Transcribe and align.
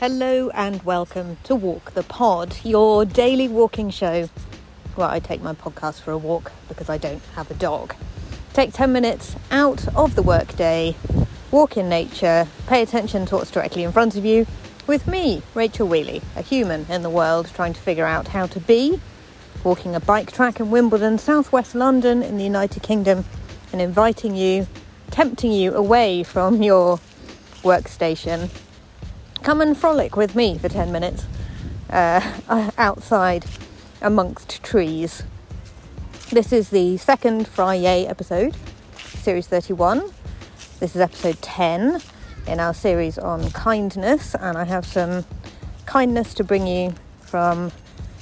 Hello 0.00 0.48
and 0.54 0.82
welcome 0.82 1.36
to 1.44 1.54
Walk 1.54 1.92
the 1.92 2.02
Pod, 2.02 2.56
your 2.64 3.04
daily 3.04 3.48
walking 3.48 3.90
show. 3.90 4.30
Well, 4.96 5.10
I 5.10 5.18
take 5.18 5.42
my 5.42 5.52
podcast 5.52 6.00
for 6.00 6.10
a 6.10 6.16
walk 6.16 6.52
because 6.68 6.88
I 6.88 6.96
don't 6.96 7.20
have 7.34 7.50
a 7.50 7.54
dog. 7.54 7.94
Take 8.54 8.72
10 8.72 8.92
minutes 8.92 9.36
out 9.50 9.86
of 9.94 10.14
the 10.14 10.22
workday, 10.22 10.96
walk 11.50 11.76
in 11.76 11.90
nature, 11.90 12.48
pay 12.66 12.80
attention 12.80 13.26
to 13.26 13.36
what's 13.36 13.50
directly 13.50 13.82
in 13.82 13.92
front 13.92 14.16
of 14.16 14.24
you 14.24 14.46
with 14.86 15.06
me, 15.06 15.42
Rachel 15.52 15.86
Wheely, 15.86 16.22
a 16.34 16.40
human 16.40 16.86
in 16.88 17.02
the 17.02 17.10
world 17.10 17.50
trying 17.52 17.74
to 17.74 17.80
figure 17.80 18.06
out 18.06 18.28
how 18.28 18.46
to 18.46 18.58
be, 18.58 18.98
walking 19.64 19.94
a 19.94 20.00
bike 20.00 20.32
track 20.32 20.60
in 20.60 20.70
Wimbledon, 20.70 21.18
southwest 21.18 21.74
London 21.74 22.22
in 22.22 22.38
the 22.38 22.44
United 22.44 22.82
Kingdom, 22.82 23.26
and 23.70 23.82
inviting 23.82 24.34
you, 24.34 24.66
tempting 25.10 25.52
you 25.52 25.74
away 25.74 26.22
from 26.22 26.62
your 26.62 26.98
workstation 27.62 28.48
come 29.42 29.60
and 29.60 29.76
frolic 29.76 30.16
with 30.16 30.34
me 30.34 30.58
for 30.58 30.68
10 30.68 30.92
minutes 30.92 31.24
uh, 31.88 32.20
outside 32.78 33.44
amongst 34.02 34.62
trees. 34.62 35.22
This 36.30 36.52
is 36.52 36.70
the 36.70 36.96
second 36.98 37.48
Friday 37.48 38.06
episode, 38.06 38.54
series 38.96 39.46
31. 39.46 40.02
This 40.78 40.94
is 40.94 41.00
episode 41.00 41.40
10 41.42 42.00
in 42.46 42.60
our 42.60 42.74
series 42.74 43.18
on 43.18 43.50
kindness, 43.50 44.34
and 44.34 44.56
I 44.58 44.64
have 44.64 44.86
some 44.86 45.24
kindness 45.86 46.34
to 46.34 46.44
bring 46.44 46.66
you 46.66 46.94
from 47.20 47.72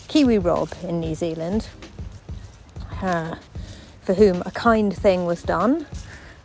Kiwi 0.07 0.39
Rob 0.39 0.73
in 0.83 1.01
New 1.01 1.15
Zealand, 1.15 1.69
uh, 3.03 3.35
for 4.03 4.15
whom 4.15 4.43
a 4.47 4.51
kind 4.53 4.97
thing 4.97 5.27
was 5.27 5.43
done 5.43 5.87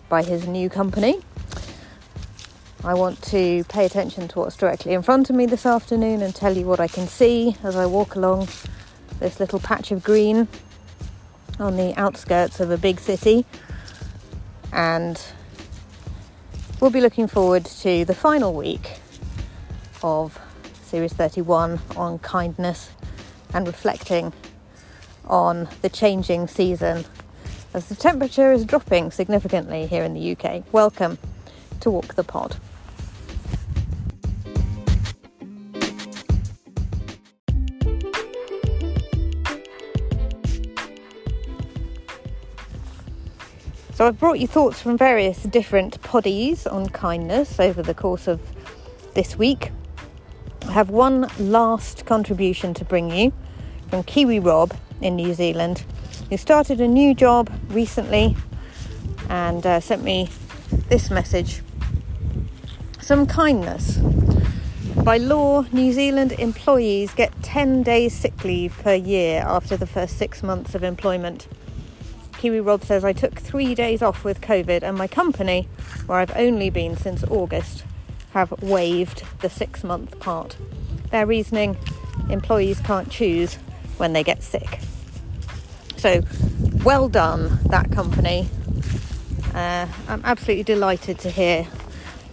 by 0.10 0.24
his 0.24 0.48
new 0.48 0.70
company. 0.70 1.22
I 2.86 2.96
want 2.96 3.22
to 3.24 3.64
pay 3.70 3.86
attention 3.86 4.28
to 4.28 4.40
what's 4.40 4.58
directly 4.58 4.92
in 4.92 5.04
front 5.04 5.30
of 5.30 5.38
me 5.38 5.46
this 5.46 5.66
afternoon 5.66 6.22
and 6.22 6.36
tell 6.36 6.58
you 6.58 6.66
what 6.66 6.82
I 6.82 6.90
can 6.90 7.08
see 7.08 7.56
as 7.64 7.78
I 7.78 7.86
walk 7.86 8.16
along 8.16 8.50
this 9.22 9.40
little 9.40 9.60
patch 9.60 9.92
of 9.92 10.04
green 10.04 10.50
on 11.60 11.78
the 11.78 11.98
outskirts 11.98 12.60
of 12.60 12.72
a 12.72 12.78
big 12.78 13.00
city. 13.00 13.46
And 14.74 15.18
we'll 16.82 16.92
be 16.92 17.00
looking 17.00 17.26
forward 17.26 17.64
to 17.64 18.04
the 18.04 18.14
final 18.14 18.54
week 18.54 19.00
of 20.02 20.38
Series 20.84 21.14
31 21.14 21.80
on 21.96 22.20
kindness 22.20 22.90
and 23.54 23.66
reflecting 23.66 24.34
on 25.24 25.70
the 25.82 25.90
changing 25.90 26.50
season 26.50 27.06
as 27.74 27.88
the 27.88 27.96
temperature 27.96 28.52
is 28.52 28.66
dropping 28.66 29.10
significantly 29.10 29.88
here 29.88 30.04
in 30.04 30.14
the 30.14 30.36
UK. 30.36 30.66
Welcome 30.74 31.18
to 31.80 31.90
Walk 31.90 32.16
the 32.16 32.26
Pod. 32.26 32.58
So 43.96 44.08
I've 44.08 44.20
brought 44.20 44.40
you 44.40 44.48
thoughts 44.48 44.82
from 44.82 44.98
various 44.98 45.44
different 45.44 46.02
poddies 46.02 46.66
on 46.66 46.90
kindness 46.90 47.60
over 47.60 47.84
the 47.84 47.94
course 47.94 48.28
of 48.28 48.42
this 49.14 49.38
week. 49.38 49.72
I 50.68 50.72
have 50.72 50.90
one 50.90 51.30
last 51.38 52.04
contribution 52.08 52.74
to 52.74 52.86
bring 52.86 53.12
you 53.12 53.32
from 53.92 54.02
Kiwi 54.02 54.40
Rob 54.40 54.76
in 55.00 55.16
New 55.16 55.36
Zealand, 55.36 55.86
who 56.32 56.38
started 56.38 56.82
a 56.82 56.88
new 56.88 57.14
job 57.14 57.52
recently 57.70 58.36
and 59.30 59.64
uh, 59.64 59.80
sent 59.80 60.04
me 60.04 60.28
this 60.90 61.12
message. 61.12 61.62
Some 63.00 63.28
kindness. 63.28 63.98
By 65.04 65.18
law, 65.18 65.66
New 65.72 65.94
Zealand 65.94 66.32
employees 66.32 67.14
get 67.14 67.32
10 67.44 67.84
days 67.84 68.16
sick 68.16 68.44
leave 68.44 68.76
per 68.80 68.96
year 68.96 69.44
after 69.46 69.78
the 69.78 69.86
first 69.86 70.18
six 70.18 70.42
months 70.42 70.74
of 70.74 70.84
employment. 70.84 71.48
Kiwi 72.44 72.60
Rob 72.60 72.84
says 72.84 73.06
I 73.06 73.14
took 73.14 73.40
three 73.40 73.74
days 73.74 74.02
off 74.02 74.26
with 74.26 74.42
COVID, 74.42 74.84
and 74.84 74.98
my 74.98 75.08
company, 75.08 75.70
where 76.08 76.18
I've 76.18 76.36
only 76.36 76.70
been 76.70 76.98
since 76.98 77.24
August, 77.24 77.86
have 78.34 78.52
waived 78.62 79.24
the 79.40 79.50
six 79.50 79.82
month 79.82 80.20
part. 80.20 80.58
Their 81.10 81.26
reasoning 81.26 81.78
employees 82.30 82.82
can't 82.82 83.10
choose 83.10 83.56
when 83.96 84.12
they 84.12 84.26
get 84.26 84.44
sick. 84.44 84.82
So, 85.96 86.22
well 86.84 87.08
done, 87.08 87.60
that 87.68 87.94
company. 87.94 88.50
Uh, 89.54 89.88
I'm 90.10 90.22
absolutely 90.26 90.66
delighted 90.66 91.20
to 91.20 91.30
hear 91.30 91.66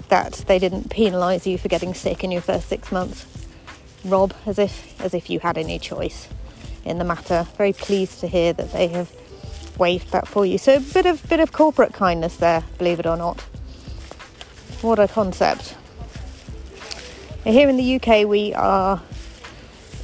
that 0.08 0.42
they 0.48 0.58
didn't 0.58 0.88
penalise 0.88 1.46
you 1.46 1.56
for 1.56 1.68
getting 1.68 1.94
sick 1.94 2.24
in 2.24 2.32
your 2.32 2.42
first 2.42 2.68
six 2.68 2.90
months. 2.90 3.26
Rob, 4.04 4.34
as 4.44 4.58
if 4.58 5.00
as 5.00 5.14
if 5.14 5.30
you 5.30 5.38
had 5.38 5.56
any 5.56 5.78
choice 5.78 6.26
in 6.84 6.98
the 6.98 7.04
matter. 7.04 7.46
Very 7.56 7.72
pleased 7.72 8.18
to 8.18 8.26
hear 8.26 8.52
that 8.54 8.72
they 8.72 8.88
have 8.88 9.08
waived 9.78 10.12
that 10.12 10.28
for 10.28 10.44
you. 10.44 10.58
So 10.58 10.76
a 10.76 10.80
bit 10.80 11.06
of 11.06 11.26
bit 11.28 11.40
of 11.40 11.52
corporate 11.52 11.92
kindness 11.92 12.36
there, 12.36 12.64
believe 12.78 13.00
it 13.00 13.06
or 13.06 13.16
not. 13.16 13.40
What 14.82 14.98
a 14.98 15.08
concept. 15.08 15.76
Here 17.44 17.68
in 17.68 17.76
the 17.76 17.96
UK, 17.96 18.26
we 18.26 18.52
are 18.54 19.02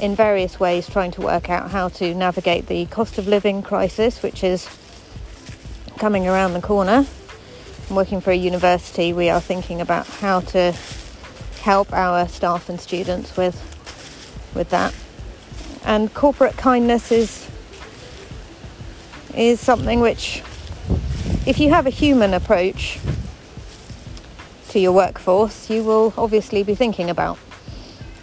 in 0.01 0.15
various 0.15 0.61
ways 0.61 0.89
trying 0.89 1.11
to 1.13 1.23
work 1.23 1.49
out 1.49 1.71
how 1.71 1.89
to 1.89 2.15
navigate 2.15 2.67
the 2.67 2.87
cost 2.87 3.19
of 3.19 3.27
living 3.27 3.63
crisis, 3.63 4.23
which 4.23 4.45
is 4.45 4.69
coming 5.99 6.27
around 6.27 6.53
the 6.53 6.61
corner. 6.61 7.07
I'm 7.89 7.97
working 7.97 8.21
for 8.21 8.31
a 8.31 8.37
university. 8.37 9.13
We 9.13 9.31
are 9.31 9.41
thinking 9.41 9.81
about 9.81 10.07
how 10.07 10.41
to 10.41 10.73
help 11.61 11.93
our 11.93 12.29
staff 12.29 12.69
and 12.69 12.81
students 12.81 13.37
with 13.37 13.57
with 14.55 14.71
that. 14.71 14.95
And 15.85 16.13
corporate 16.13 16.57
kindness 16.57 17.13
is 17.13 17.49
is 19.37 19.61
something 19.61 20.01
which, 20.01 20.43
if 21.47 21.61
you 21.61 21.71
have 21.71 21.87
a 21.87 21.91
human 21.91 22.33
approach 22.33 22.99
to 24.71 24.81
your 24.81 24.93
workforce, 24.93 25.69
you 25.69 25.85
will 25.85 26.15
obviously 26.17 26.63
be 26.63 26.75
thinking 26.75 27.11
about. 27.11 27.39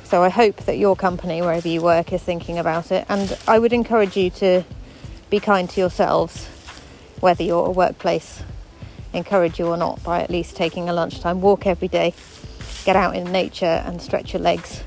So 0.06 0.24
I 0.24 0.30
hope 0.30 0.58
that 0.66 0.78
your 0.78 0.96
company, 0.96 1.42
wherever 1.42 1.68
you 1.68 1.82
work, 1.82 2.14
is 2.14 2.22
thinking 2.22 2.58
about 2.58 2.92
it. 2.92 3.06
And 3.10 3.38
I 3.48 3.60
would 3.60 3.74
encourage 3.74 4.18
you 4.18 4.30
to 4.32 4.64
be 5.30 5.40
kind 5.40 5.70
to 5.70 5.80
yourselves, 5.80 6.48
whether 7.20 7.44
your 7.44 7.72
workplace 7.72 8.44
encourage 9.14 9.60
you 9.60 9.68
or 9.68 9.78
not, 9.78 10.04
by 10.04 10.22
at 10.22 10.30
least 10.30 10.56
taking 10.56 10.90
a 10.90 10.94
lunchtime 10.94 11.42
walk 11.42 11.66
every 11.66 11.88
day. 11.88 12.14
Get 12.86 12.96
out 12.96 13.16
in 13.16 13.32
nature 13.32 13.66
and 13.66 14.02
stretch 14.02 14.34
your 14.34 14.42
legs. 14.42 14.84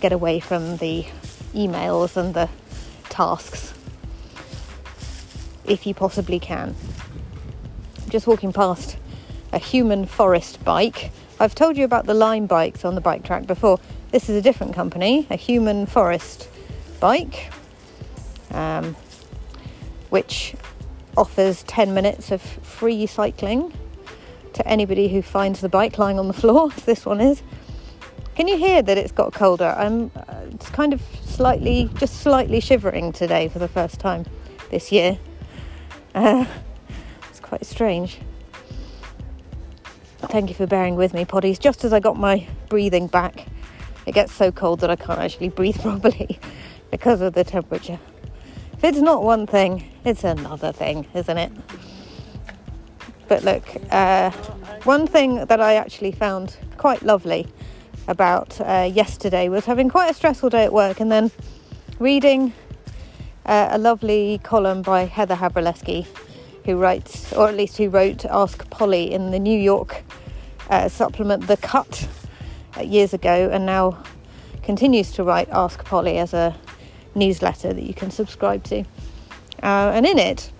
Get 0.00 0.12
away 0.12 0.40
from 0.40 0.78
the 0.78 1.06
emails 1.54 2.16
and 2.16 2.34
the 2.34 2.48
tasks 3.08 3.75
if 5.66 5.86
you 5.86 5.94
possibly 5.94 6.38
can. 6.38 6.74
Just 8.08 8.26
walking 8.26 8.52
past 8.52 8.96
a 9.52 9.58
HumanForest 9.58 10.62
bike. 10.64 11.10
I've 11.38 11.54
told 11.54 11.76
you 11.76 11.84
about 11.84 12.06
the 12.06 12.14
Lime 12.14 12.46
bikes 12.46 12.84
on 12.84 12.94
the 12.94 13.00
bike 13.00 13.24
track 13.24 13.46
before. 13.46 13.78
This 14.10 14.28
is 14.28 14.36
a 14.36 14.42
different 14.42 14.74
company, 14.74 15.26
a 15.30 15.36
HumanForest 15.36 16.48
bike, 17.00 17.52
um, 18.52 18.96
which 20.10 20.54
offers 21.16 21.62
10 21.64 21.94
minutes 21.94 22.30
of 22.30 22.40
free 22.40 23.06
cycling 23.06 23.72
to 24.52 24.66
anybody 24.66 25.08
who 25.08 25.22
finds 25.22 25.60
the 25.60 25.68
bike 25.68 25.98
lying 25.98 26.18
on 26.18 26.28
the 26.28 26.34
floor, 26.42 26.70
this 26.84 27.04
one 27.04 27.20
is. 27.20 27.42
Can 28.34 28.48
you 28.48 28.58
hear 28.58 28.82
that 28.82 28.98
it's 28.98 29.12
got 29.12 29.32
colder? 29.32 29.74
I'm 29.78 30.10
uh, 30.14 30.44
it's 30.52 30.68
kind 30.68 30.92
of 30.92 31.00
slightly, 31.24 31.88
just 31.94 32.20
slightly 32.20 32.60
shivering 32.60 33.12
today 33.12 33.48
for 33.48 33.58
the 33.58 33.68
first 33.68 33.98
time 33.98 34.26
this 34.70 34.92
year. 34.92 35.18
It's 37.30 37.40
quite 37.40 37.66
strange. 37.66 38.18
Thank 40.18 40.48
you 40.48 40.54
for 40.54 40.66
bearing 40.66 40.96
with 40.96 41.12
me, 41.12 41.26
poddies. 41.26 41.60
Just 41.60 41.84
as 41.84 41.92
I 41.92 42.00
got 42.00 42.16
my 42.16 42.46
breathing 42.70 43.06
back, 43.06 43.46
it 44.06 44.12
gets 44.12 44.32
so 44.32 44.50
cold 44.50 44.80
that 44.80 44.90
I 44.90 44.96
can't 44.96 45.18
actually 45.18 45.50
breathe 45.50 45.78
properly 45.82 46.38
because 46.90 47.20
of 47.20 47.34
the 47.34 47.44
temperature. 47.44 47.98
If 48.78 48.84
it's 48.84 48.98
not 48.98 49.22
one 49.24 49.46
thing, 49.46 49.92
it's 50.06 50.24
another 50.24 50.72
thing, 50.72 51.06
isn't 51.14 51.36
it? 51.36 51.52
But 53.28 53.44
look, 53.44 53.68
uh, 53.90 54.30
one 54.84 55.06
thing 55.06 55.44
that 55.44 55.60
I 55.60 55.74
actually 55.74 56.12
found 56.12 56.56
quite 56.78 57.02
lovely 57.02 57.46
about 58.08 58.58
uh, 58.62 58.88
yesterday 58.90 59.50
was 59.50 59.66
having 59.66 59.90
quite 59.90 60.10
a 60.10 60.14
stressful 60.14 60.48
day 60.48 60.64
at 60.64 60.72
work 60.72 61.00
and 61.00 61.12
then 61.12 61.30
reading 61.98 62.54
uh, 63.46 63.68
a 63.70 63.78
lovely 63.78 64.40
column 64.42 64.82
by 64.82 65.04
Heather 65.04 65.36
Havrilesky, 65.36 66.06
who 66.64 66.76
writes, 66.76 67.32
or 67.32 67.48
at 67.48 67.54
least 67.54 67.78
who 67.78 67.88
wrote 67.88 68.24
Ask 68.24 68.68
Polly 68.70 69.12
in 69.12 69.30
the 69.30 69.38
New 69.38 69.58
York 69.58 70.02
uh, 70.68 70.88
supplement 70.88 71.46
The 71.46 71.56
Cut 71.56 72.08
uh, 72.76 72.82
years 72.82 73.14
ago, 73.14 73.48
and 73.52 73.64
now 73.64 74.02
continues 74.62 75.12
to 75.12 75.22
write 75.22 75.48
Ask 75.50 75.84
Polly 75.84 76.18
as 76.18 76.34
a 76.34 76.56
newsletter 77.14 77.72
that 77.72 77.82
you 77.82 77.94
can 77.94 78.10
subscribe 78.10 78.64
to. 78.64 78.80
Uh, 79.62 79.92
and 79.94 80.04
in 80.04 80.18
it, 80.18 80.50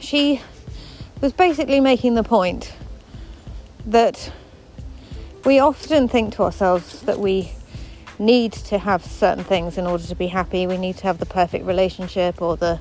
she 0.00 0.40
was 1.20 1.32
basically 1.32 1.80
making 1.80 2.14
the 2.14 2.24
point 2.24 2.72
that 3.86 4.32
we 5.44 5.58
often 5.58 6.08
think 6.08 6.34
to 6.34 6.42
ourselves 6.42 7.00
that 7.02 7.18
we 7.18 7.52
need 8.20 8.52
to 8.52 8.78
have 8.78 9.04
certain 9.04 9.42
things 9.42 9.78
in 9.78 9.86
order 9.86 10.04
to 10.04 10.14
be 10.14 10.26
happy. 10.26 10.66
We 10.66 10.76
need 10.76 10.98
to 10.98 11.04
have 11.04 11.18
the 11.18 11.26
perfect 11.26 11.64
relationship 11.64 12.40
or 12.40 12.56
the 12.56 12.78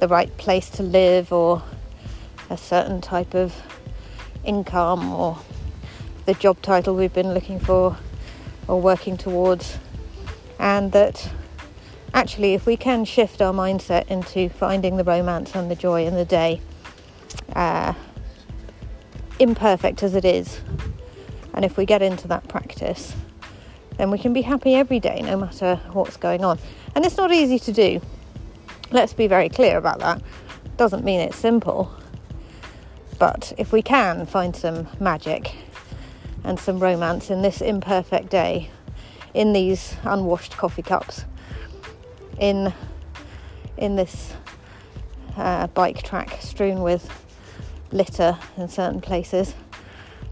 the 0.00 0.08
right 0.08 0.36
place 0.36 0.68
to 0.68 0.82
live 0.82 1.32
or 1.32 1.62
a 2.50 2.56
certain 2.56 3.00
type 3.00 3.34
of 3.34 3.54
income 4.44 5.12
or 5.12 5.38
the 6.26 6.34
job 6.34 6.60
title 6.62 6.96
we've 6.96 7.12
been 7.12 7.32
looking 7.32 7.60
for 7.60 7.96
or 8.66 8.80
working 8.80 9.16
towards. 9.16 9.78
And 10.58 10.92
that 10.92 11.30
actually, 12.12 12.54
if 12.54 12.66
we 12.66 12.76
can 12.76 13.04
shift 13.04 13.40
our 13.40 13.52
mindset 13.52 14.08
into 14.08 14.48
finding 14.48 14.96
the 14.96 15.04
romance 15.04 15.54
and 15.54 15.70
the 15.70 15.76
joy 15.76 16.06
in 16.06 16.14
the 16.14 16.24
day, 16.24 16.60
uh, 17.54 17.92
imperfect 19.38 20.02
as 20.02 20.14
it 20.14 20.24
is, 20.24 20.60
and 21.52 21.64
if 21.64 21.76
we 21.76 21.84
get 21.84 22.02
into 22.02 22.26
that 22.28 22.48
practice, 22.48 23.14
then 23.96 24.10
we 24.10 24.18
can 24.18 24.32
be 24.32 24.42
happy 24.42 24.74
every 24.74 25.00
day, 25.00 25.22
no 25.22 25.36
matter 25.36 25.76
what's 25.92 26.16
going 26.16 26.44
on. 26.44 26.58
And 26.94 27.04
it's 27.04 27.16
not 27.16 27.32
easy 27.32 27.58
to 27.60 27.72
do. 27.72 28.00
Let's 28.90 29.12
be 29.12 29.26
very 29.26 29.48
clear 29.48 29.78
about 29.78 30.00
that. 30.00 30.22
Doesn't 30.76 31.04
mean 31.04 31.20
it's 31.20 31.36
simple. 31.36 31.94
But 33.18 33.52
if 33.58 33.72
we 33.72 33.82
can 33.82 34.26
find 34.26 34.54
some 34.54 34.88
magic 35.00 35.54
and 36.42 36.58
some 36.58 36.80
romance 36.80 37.30
in 37.30 37.42
this 37.42 37.60
imperfect 37.60 38.28
day, 38.30 38.70
in 39.32 39.52
these 39.52 39.96
unwashed 40.04 40.56
coffee 40.56 40.82
cups, 40.82 41.24
in 42.38 42.72
in 43.76 43.96
this 43.96 44.32
uh, 45.36 45.66
bike 45.68 46.02
track 46.02 46.38
strewn 46.40 46.82
with 46.82 47.08
litter 47.90 48.38
in 48.56 48.68
certain 48.68 49.00
places, 49.00 49.54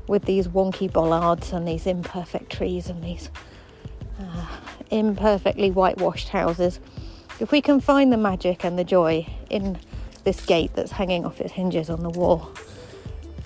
with 0.06 0.24
these 0.24 0.48
wonky 0.48 0.92
bollards 0.92 1.52
and 1.52 1.66
these 1.66 1.86
imperfect 1.86 2.50
trees 2.50 2.88
and 2.88 3.02
these 3.02 3.30
Ah, 4.22 4.60
imperfectly 4.90 5.70
whitewashed 5.70 6.28
houses. 6.28 6.78
If 7.40 7.50
we 7.50 7.60
can 7.60 7.80
find 7.80 8.12
the 8.12 8.16
magic 8.16 8.64
and 8.64 8.78
the 8.78 8.84
joy 8.84 9.26
in 9.50 9.78
this 10.24 10.44
gate 10.44 10.72
that's 10.74 10.92
hanging 10.92 11.24
off 11.24 11.40
its 11.40 11.52
hinges 11.52 11.90
on 11.90 12.02
the 12.02 12.10
wall, 12.10 12.52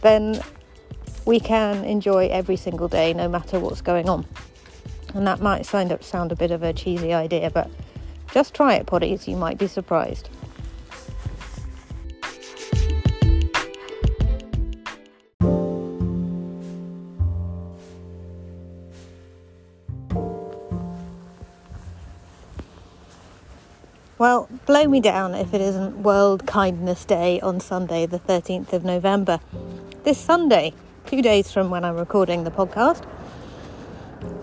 then 0.03 0.41
we 1.25 1.41
can 1.41 1.85
enjoy 1.85 2.29
every 2.29 2.57
single 2.57 2.89
day 2.89 3.15
no 3.15 3.29
matter 3.29 3.59
what's 3.59 3.81
going 3.81 4.09
on. 4.09 4.27
And 5.15 5.27
that 5.27 5.41
might 5.41 5.65
sound, 5.65 5.97
sound 6.03 6.33
a 6.33 6.37
bit 6.37 6.51
of 6.51 6.63
a 6.63 6.73
cheesy 6.73 7.13
idea, 7.15 7.51
but 7.51 7.71
just 8.33 8.55
try 8.55 8.75
it, 8.75 8.87
poddies, 8.87 9.27
you 9.27 9.37
might 9.37 9.57
be 9.57 9.67
surprised. 9.67 10.29
Blow 24.67 24.85
me 24.89 25.01
down 25.01 25.33
if 25.33 25.55
it 25.55 25.61
isn't 25.61 26.03
World 26.03 26.45
Kindness 26.45 27.05
Day 27.05 27.41
on 27.41 27.61
Sunday, 27.61 28.05
the 28.05 28.19
13th 28.19 28.73
of 28.73 28.85
November. 28.85 29.39
This 30.03 30.19
Sunday, 30.19 30.73
two 31.07 31.23
days 31.23 31.53
from 31.53 31.71
when 31.71 31.85
I'm 31.85 31.95
recording 31.95 32.43
the 32.43 32.51
podcast. 32.51 33.07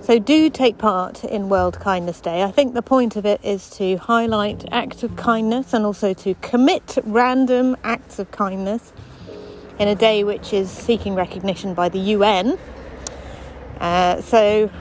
So, 0.02 0.20
do 0.20 0.50
take 0.50 0.78
part 0.78 1.26
in 1.26 1.50
World 1.50 1.78
Kindness 1.82 2.22
Day. 2.22 2.42
I 2.42 2.52
think 2.52 2.74
the 2.74 2.82
point 2.82 3.18
of 3.18 3.26
it 3.26 3.44
is 3.44 3.70
to 3.72 3.98
highlight 3.98 4.64
acts 4.72 5.04
of 5.04 5.14
kindness 5.18 5.74
and 5.74 5.86
also 5.86 6.14
to 6.14 6.36
commit 6.36 6.98
random 7.04 7.76
acts 7.84 8.18
of 8.18 8.32
kindness 8.32 8.94
in 9.78 9.90
a 9.90 9.96
day 9.96 10.24
which 10.24 10.54
is 10.54 10.72
seeking 10.72 11.16
recognition 11.16 11.74
by 11.74 11.90
the 11.90 12.00
UN. 12.00 12.58
Uh, 13.78 14.22
so, 14.22 14.72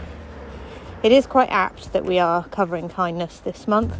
it 1.03 1.11
is 1.11 1.27
quite 1.27 1.49
apt 1.51 1.93
that 1.93 2.05
we 2.05 2.21
are 2.21 2.45
covering 2.45 2.89
kindness 2.89 3.41
this 3.41 3.67
month. 3.67 3.97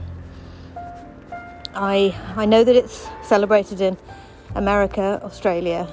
I 1.75 2.15
I 2.37 2.47
know 2.47 2.65
that 2.65 2.77
it's 2.77 3.09
celebrated 3.23 3.81
in 3.81 3.97
America, 4.55 5.21
Australia, 5.25 5.89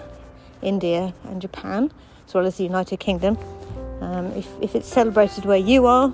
India, 0.62 1.14
and 1.24 1.42
Japan, 1.42 1.92
as 2.28 2.34
well 2.34 2.46
as 2.46 2.58
the 2.58 2.64
United 2.64 3.00
Kingdom. 3.00 3.38
Um, 4.02 4.28
if, 4.34 4.48
if 4.62 4.76
it's 4.76 4.88
celebrated 4.88 5.46
where 5.46 5.58
you 5.58 5.86
are, 5.86 6.14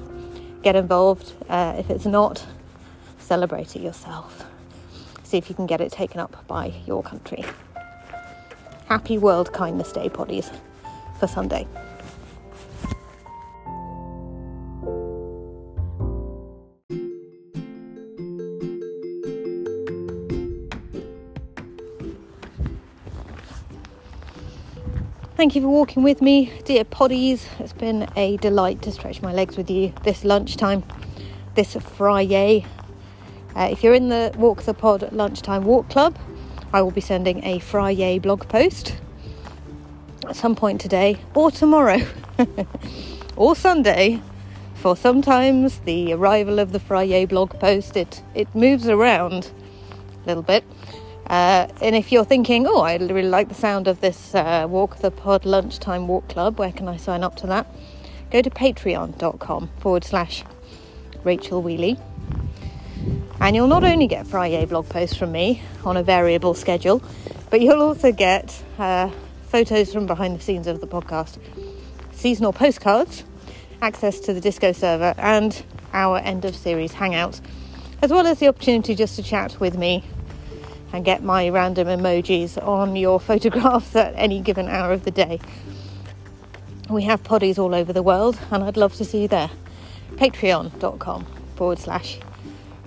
get 0.63 0.75
involved. 0.75 1.33
Uh, 1.49 1.75
if 1.77 1.89
it's 1.89 2.05
not, 2.05 2.45
celebrate 3.19 3.75
it 3.75 3.81
yourself. 3.81 4.45
See 5.23 5.37
if 5.37 5.49
you 5.49 5.55
can 5.55 5.65
get 5.65 5.81
it 5.81 5.91
taken 5.91 6.19
up 6.19 6.45
by 6.47 6.73
your 6.85 7.01
country. 7.03 7.43
Happy 8.87 9.17
World 9.17 9.51
Kindness 9.51 9.91
Day, 9.91 10.09
Poddies, 10.09 10.51
for 11.19 11.27
Sunday. 11.27 11.67
Thank 25.35 25.53
you 25.53 25.61
for 25.61 25.67
walking 25.67 26.01
with 26.01 26.21
me, 26.21 26.53
dear 26.63 26.85
poddies. 26.85 27.45
It's 27.59 27.73
been 27.73 28.07
a 28.15 28.37
delight 28.37 28.81
to 28.83 28.91
stretch 28.93 29.21
my 29.21 29.33
legs 29.33 29.57
with 29.57 29.69
you 29.69 29.91
this 30.03 30.23
lunchtime, 30.23 30.81
this 31.55 31.75
Friday. 31.75 32.65
Uh, 33.53 33.67
if 33.69 33.83
you're 33.83 33.93
in 33.93 34.07
the 34.07 34.33
Walk 34.37 34.63
the 34.63 34.73
Pod 34.73 35.11
Lunchtime 35.11 35.65
Walk 35.65 35.89
Club, 35.89 36.17
I 36.71 36.81
will 36.81 36.91
be 36.91 37.01
sending 37.01 37.43
a 37.43 37.59
Friday 37.59 38.17
blog 38.17 38.47
post 38.47 38.95
at 40.25 40.37
some 40.37 40.55
point 40.55 40.79
today 40.79 41.19
or 41.33 41.51
tomorrow 41.51 41.99
or 43.35 43.57
Sunday. 43.57 44.21
For 44.75 44.95
sometimes 44.95 45.79
the 45.79 46.13
arrival 46.13 46.59
of 46.59 46.71
the 46.71 46.79
Friday 46.79 47.25
blog 47.25 47.59
post 47.59 47.97
it 47.97 48.23
it 48.35 48.55
moves 48.55 48.87
around 48.87 49.51
a 50.23 50.27
little 50.27 50.43
bit. 50.43 50.63
Uh, 51.27 51.67
and 51.81 51.95
if 51.95 52.11
you're 52.11 52.25
thinking, 52.25 52.67
oh, 52.67 52.81
I 52.81 52.97
really 52.97 53.23
like 53.23 53.49
the 53.49 53.55
sound 53.55 53.87
of 53.87 53.99
this 54.01 54.35
uh, 54.35 54.67
Walk 54.69 54.97
the 54.97 55.09
Pod 55.09 55.45
Lunchtime 55.45 56.07
Walk 56.07 56.27
Club, 56.29 56.59
where 56.59 56.71
can 56.71 56.87
I 56.87 56.97
sign 56.97 57.23
up 57.23 57.35
to 57.37 57.47
that? 57.47 57.67
Go 58.31 58.41
to 58.41 58.49
patreon.com 58.49 59.69
forward 59.79 60.03
slash 60.03 60.43
Rachel 61.23 61.63
Wheely. 61.63 61.99
And 63.39 63.55
you'll 63.55 63.67
not 63.67 63.83
only 63.83 64.07
get 64.07 64.27
Friday 64.27 64.65
blog 64.65 64.87
posts 64.87 65.17
from 65.17 65.31
me 65.31 65.61
on 65.83 65.97
a 65.97 66.03
variable 66.03 66.53
schedule, 66.53 67.01
but 67.49 67.59
you'll 67.59 67.81
also 67.81 68.11
get 68.11 68.63
uh, 68.77 69.09
photos 69.47 69.91
from 69.91 70.05
behind 70.05 70.37
the 70.37 70.43
scenes 70.43 70.67
of 70.67 70.79
the 70.79 70.87
podcast, 70.87 71.39
seasonal 72.11 72.53
postcards, 72.53 73.23
access 73.81 74.19
to 74.21 74.33
the 74.33 74.41
Discord 74.41 74.75
server, 74.75 75.15
and 75.17 75.63
our 75.93 76.19
end 76.19 76.45
of 76.45 76.55
series 76.55 76.93
hangouts, 76.93 77.41
as 78.01 78.11
well 78.11 78.27
as 78.27 78.39
the 78.39 78.47
opportunity 78.47 78.93
just 78.95 79.15
to 79.15 79.23
chat 79.23 79.59
with 79.59 79.77
me 79.77 80.03
and 80.95 81.03
get 81.03 81.21
my 81.21 81.49
random 81.49 81.87
emojis 81.89 82.57
on 82.65 82.95
your 82.95 83.19
photographs 83.29 83.95
at 83.95 84.13
any 84.15 84.39
given 84.39 84.69
hour 84.69 84.93
of 84.93 85.03
the 85.03 85.11
day. 85.11 85.39
We 86.89 87.03
have 87.03 87.21
poddies 87.21 87.59
all 87.59 87.75
over 87.75 87.91
the 87.91 88.03
world, 88.03 88.39
and 88.49 88.63
I'd 88.63 88.77
love 88.77 88.95
to 88.95 89.05
see 89.05 89.23
you 89.23 89.27
there. 89.27 89.49
Patreon.com 90.15 91.25
forward 91.55 91.79
slash 91.79 92.19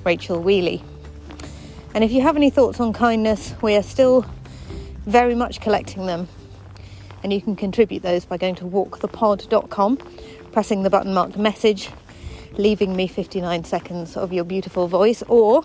Rachel 0.04 0.42
Wheely. 0.42 0.82
And 1.94 2.02
if 2.02 2.10
you 2.10 2.22
have 2.22 2.36
any 2.36 2.48
thoughts 2.48 2.80
on 2.80 2.92
kindness, 2.92 3.54
we 3.60 3.74
are 3.74 3.82
still 3.82 4.24
very 5.04 5.34
much 5.34 5.60
collecting 5.60 6.06
them. 6.06 6.28
And 7.22 7.32
you 7.32 7.42
can 7.42 7.56
contribute 7.56 8.02
those 8.02 8.24
by 8.24 8.38
going 8.38 8.54
to 8.56 8.64
walkthepod.com, 8.64 9.98
pressing 10.52 10.82
the 10.82 10.90
button 10.90 11.12
marked 11.12 11.36
message, 11.36 11.90
leaving 12.52 12.96
me 12.96 13.06
59 13.06 13.64
seconds 13.64 14.16
of 14.16 14.32
your 14.32 14.44
beautiful 14.44 14.86
voice, 14.86 15.22
or 15.28 15.64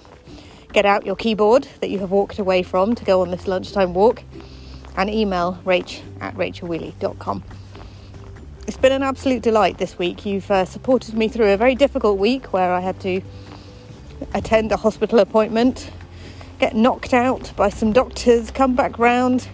get 0.74 0.86
out 0.88 1.06
your 1.06 1.16
keyboard 1.16 1.68
that 1.82 1.92
you 1.92 2.00
have 2.00 2.10
walked 2.10 2.40
away 2.40 2.64
from 2.64 2.96
to 2.96 3.06
go 3.06 3.22
on 3.22 3.30
this 3.30 3.48
lunchtime 3.48 3.94
walk 3.94 4.24
and 4.98 5.10
email 5.10 5.60
rach 5.64 6.02
at 6.20 6.36
rachelwheely.com. 6.36 7.44
It's 8.66 8.78
been 8.78 8.92
an 8.92 9.04
absolute 9.04 9.44
delight 9.44 9.78
this 9.78 10.00
week. 10.00 10.26
You've 10.26 10.50
uh, 10.50 10.66
supported 10.66 11.14
me 11.14 11.28
through 11.28 11.52
a 11.52 11.58
very 11.58 11.76
difficult 11.76 12.18
week 12.18 12.52
where 12.54 12.74
I 12.74 12.80
had 12.80 13.00
to 13.02 13.22
attend 14.34 14.72
a 14.72 14.78
hospital 14.78 15.20
appointment, 15.20 15.92
get 16.60 16.76
knocked 16.76 17.14
out 17.14 17.52
by 17.56 17.70
some 17.70 17.94
doctors, 17.94 18.50
come 18.50 18.76
back 18.76 18.98
round, 18.98 19.48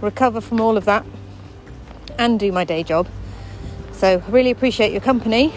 recover 0.00 0.40
from 0.40 0.60
all 0.60 0.76
of 0.76 0.86
that, 0.86 1.04
and 2.18 2.40
do 2.40 2.50
my 2.50 2.64
day 2.64 2.82
job. 2.82 3.06
So, 3.92 4.22
I 4.26 4.30
really 4.30 4.50
appreciate 4.50 4.90
your 4.90 5.02
company 5.02 5.52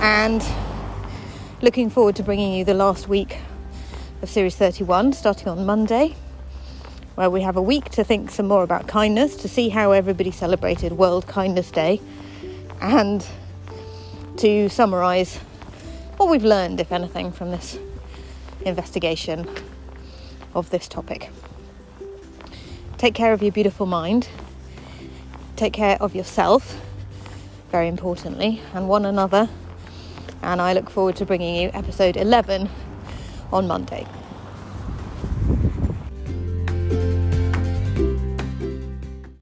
and 0.00 0.44
looking 1.60 1.90
forward 1.90 2.14
to 2.16 2.22
bringing 2.22 2.52
you 2.52 2.64
the 2.64 2.74
last 2.74 3.08
week 3.08 3.38
of 4.24 4.30
Series 4.30 4.56
31 4.56 5.12
starting 5.12 5.48
on 5.48 5.66
Monday, 5.66 6.16
where 7.14 7.28
we 7.28 7.42
have 7.42 7.58
a 7.58 7.62
week 7.62 7.90
to 7.90 8.02
think 8.02 8.30
some 8.30 8.48
more 8.48 8.62
about 8.62 8.86
kindness, 8.88 9.36
to 9.36 9.48
see 9.48 9.68
how 9.68 9.92
everybody 9.92 10.30
celebrated 10.30 10.92
World 10.92 11.26
Kindness 11.26 11.70
Day, 11.70 12.00
and 12.80 13.26
to 14.38 14.70
summarise 14.70 15.36
what 16.16 16.30
we've 16.30 16.42
learned, 16.42 16.80
if 16.80 16.90
anything, 16.90 17.32
from 17.32 17.50
this 17.50 17.78
investigation 18.64 19.46
of 20.54 20.70
this 20.70 20.88
topic. 20.88 21.28
Take 22.96 23.12
care 23.12 23.34
of 23.34 23.42
your 23.42 23.52
beautiful 23.52 23.84
mind, 23.84 24.26
take 25.54 25.74
care 25.74 25.98
of 26.00 26.14
yourself, 26.14 26.80
very 27.70 27.88
importantly, 27.88 28.62
and 28.72 28.88
one 28.88 29.04
another. 29.04 29.50
And 30.40 30.62
I 30.62 30.72
look 30.72 30.88
forward 30.88 31.16
to 31.16 31.26
bringing 31.26 31.56
you 31.56 31.70
episode 31.74 32.16
11 32.16 32.70
on 33.52 33.66
Monday. 33.68 34.08